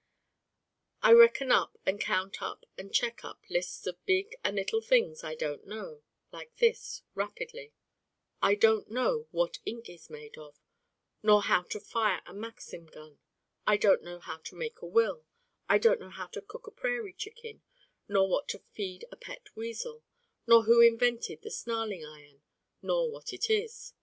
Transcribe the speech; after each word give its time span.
I 1.03 1.11
reckon 1.13 1.51
up 1.51 1.77
and 1.85 2.01
count 2.01 2.41
up 2.41 2.65
and 2.75 2.91
check 2.91 3.23
up 3.23 3.43
lists 3.51 3.85
of 3.85 4.03
big 4.07 4.35
and 4.43 4.55
little 4.55 4.81
things 4.81 5.23
I 5.23 5.35
Don't 5.35 5.67
Know 5.67 6.01
like 6.31 6.55
this, 6.55 7.03
rapidly: 7.13 7.75
I 8.41 8.55
Don't 8.55 8.89
Know 8.89 9.27
what 9.29 9.59
ink 9.63 9.91
is 9.91 10.09
made 10.09 10.39
of, 10.39 10.59
nor 11.21 11.43
how 11.43 11.61
to 11.65 11.79
fire 11.79 12.23
a 12.25 12.33
Maxim 12.33 12.87
gun: 12.87 13.19
I 13.67 13.77
don't 13.77 14.01
know 14.01 14.17
how 14.19 14.37
to 14.37 14.55
make 14.55 14.81
a 14.81 14.87
will: 14.87 15.23
I 15.69 15.77
don't 15.77 15.99
know 15.99 16.09
how 16.09 16.25
to 16.29 16.41
cook 16.41 16.65
a 16.65 16.71
prairie 16.71 17.13
chicken, 17.13 17.61
nor 18.07 18.27
what 18.27 18.47
to 18.47 18.63
feed 18.73 19.05
a 19.11 19.15
pet 19.15 19.55
weasel, 19.55 20.03
nor 20.47 20.63
who 20.63 20.81
invented 20.81 21.43
the 21.43 21.51
snarling 21.51 22.03
iron, 22.03 22.41
nor 22.81 23.11
what 23.11 23.33
it 23.33 23.51
is. 23.51 23.93